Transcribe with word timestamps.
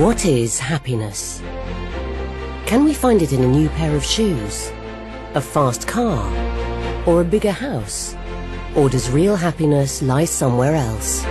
What 0.00 0.24
is 0.24 0.58
happiness? 0.58 1.42
Can 2.64 2.82
we 2.84 2.94
find 2.94 3.20
it 3.20 3.34
in 3.34 3.44
a 3.44 3.46
new 3.46 3.68
pair 3.68 3.94
of 3.94 4.02
shoes, 4.02 4.72
a 5.34 5.40
fast 5.42 5.86
car, 5.86 6.32
or 7.06 7.20
a 7.20 7.24
bigger 7.24 7.50
house? 7.50 8.16
Or 8.74 8.88
does 8.88 9.10
real 9.10 9.36
happiness 9.36 10.00
lie 10.00 10.24
somewhere 10.24 10.76
else? 10.76 11.22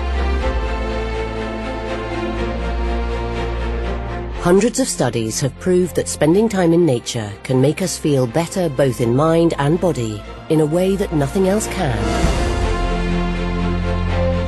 Hundreds 4.44 4.80
of 4.80 4.88
studies 4.88 5.40
have 5.40 5.60
proved 5.60 5.96
that 5.96 6.08
spending 6.08 6.48
time 6.48 6.72
in 6.72 6.86
nature 6.86 7.34
can 7.42 7.60
make 7.60 7.82
us 7.82 7.98
feel 7.98 8.28
better 8.28 8.70
both 8.70 9.02
in 9.02 9.16
mind 9.16 9.56
and 9.58 9.82
body 9.82 10.22
in 10.50 10.60
a 10.60 10.66
way 10.68 10.96
that 10.96 11.14
nothing 11.14 11.48
else 11.48 11.66
can. 11.70 12.41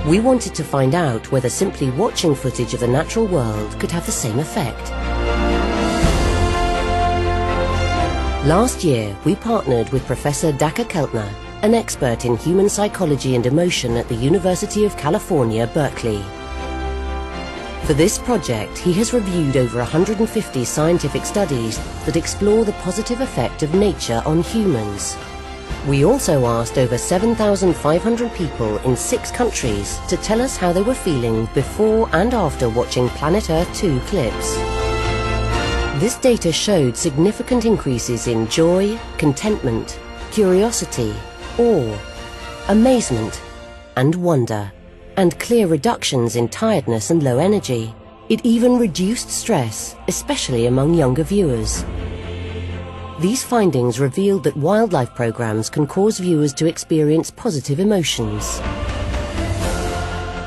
We 0.06 0.20
wanted 0.20 0.54
to 0.56 0.66
find 0.66 0.96
out 0.96 1.32
whether 1.32 1.50
simply 1.50 1.90
watching 1.92 2.36
footage 2.36 2.74
of 2.74 2.82
the 2.82 2.88
natural 2.88 3.26
world 3.26 3.80
could 3.80 3.90
have 3.92 4.06
the 4.06 4.12
same 4.12 4.38
effect. 4.38 4.92
Last 8.46 8.84
year, 8.84 9.16
we 9.24 9.36
partnered 9.36 9.88
with 9.94 10.06
Professor 10.06 10.52
Dacher 10.52 10.84
Keltner, 10.90 11.34
an 11.62 11.74
expert 11.74 12.26
in 12.26 12.36
human 12.36 12.68
psychology 12.68 13.36
and 13.38 13.46
emotion 13.46 13.96
at 13.96 14.10
the 14.10 14.16
University 14.16 14.84
of 14.84 14.98
California, 14.98 15.68
Berkeley. 15.68 16.22
For 17.86 17.94
this 17.94 18.18
project, 18.18 18.78
he 18.78 18.92
has 18.94 19.14
reviewed 19.14 19.56
over 19.56 19.78
150 19.78 20.66
scientific 20.66 21.24
studies 21.24 21.78
that 22.06 22.18
explore 22.18 22.66
the 22.66 22.74
positive 22.84 23.22
effect 23.22 23.64
of 23.64 23.74
nature 23.74 24.22
on 24.26 24.44
humans. 24.44 25.16
We 25.88 26.06
also 26.06 26.46
asked 26.46 26.78
over 26.78 26.98
7,500 26.98 28.34
people 28.34 28.78
in 28.80 28.96
six 28.96 29.32
countries 29.32 30.00
to 30.08 30.16
tell 30.18 30.42
us 30.42 30.56
how 30.56 30.72
they 30.72 30.82
were 30.82 30.94
feeling 30.94 31.48
before 31.54 32.10
and 32.14 32.34
after 32.34 32.70
watching 32.70 33.10
Planet 33.10 33.50
Earth 33.50 33.74
2 33.76 34.00
clips. 34.02 34.56
This 36.00 36.16
data 36.16 36.52
showed 36.52 36.96
significant 36.96 37.66
increases 37.66 38.28
in 38.28 38.48
joy, 38.48 38.98
contentment, 39.18 40.00
curiosity, 40.32 41.14
awe, 41.58 42.00
amazement, 42.70 43.42
and 43.96 44.16
wonder, 44.16 44.72
and 45.18 45.38
clear 45.40 45.68
reductions 45.68 46.36
in 46.36 46.48
tiredness 46.48 47.10
and 47.10 47.24
low 47.24 47.38
energy. 47.38 47.94
It 48.30 48.46
even 48.46 48.78
reduced 48.78 49.30
stress, 49.30 49.96
especially 50.08 50.66
among 50.66 50.94
younger 50.94 51.24
viewers. 51.24 51.84
These 53.24 53.42
findings 53.42 54.02
revealed 54.02 54.44
that 54.44 54.58
wildlife 54.58 55.16
programs 55.16 55.70
can 55.70 55.88
cause 55.88 56.20
viewers 56.20 56.54
to 56.56 56.68
experience 56.68 57.32
positive 57.32 57.80
emotions. 57.80 58.60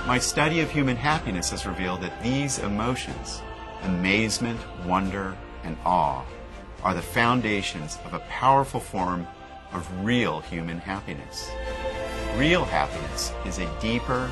My 0.07 0.19
study 0.21 0.61
of 0.61 0.71
human 0.71 0.95
happiness 0.95 1.49
has 1.53 1.65
revealed 1.65 2.03
that 2.03 2.23
these 2.23 2.59
emotions, 2.59 3.41
amazement, 3.85 4.61
wonder, 4.85 5.35
and 5.65 5.79
awe, 5.87 6.23
are 6.83 6.93
the 6.93 7.01
foundations 7.01 7.97
of 8.05 8.13
a 8.13 8.19
powerful 8.29 8.81
form 8.81 9.27
of 9.73 9.89
real 10.05 10.41
human 10.41 10.77
happiness. 10.77 11.51
Real 12.37 12.67
happiness 12.67 13.33
is 13.47 13.57
a 13.57 13.81
deeper, 13.81 14.31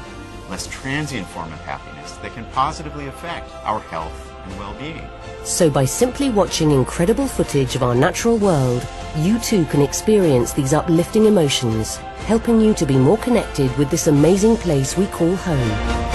less 0.50 0.66
transient 0.66 1.26
form 1.28 1.50
of 1.50 1.60
happiness 1.60 2.12
that 2.18 2.34
can 2.34 2.44
positively 2.52 3.06
affect 3.06 3.50
our 3.64 3.80
health 3.80 4.33
and 4.44 4.58
well-being. 4.58 5.08
So 5.44 5.68
by 5.68 5.84
simply 5.84 6.30
watching 6.30 6.70
incredible 6.70 7.26
footage 7.26 7.76
of 7.76 7.82
our 7.82 7.94
natural 7.94 8.38
world, 8.38 8.86
you 9.16 9.38
too 9.38 9.64
can 9.66 9.82
experience 9.82 10.52
these 10.52 10.72
uplifting 10.72 11.26
emotions, 11.26 11.96
helping 12.26 12.60
you 12.60 12.74
to 12.74 12.86
be 12.86 12.96
more 12.96 13.18
connected 13.18 13.76
with 13.76 13.90
this 13.90 14.06
amazing 14.06 14.56
place 14.56 14.96
we 14.96 15.06
call 15.08 15.36
home. 15.36 16.13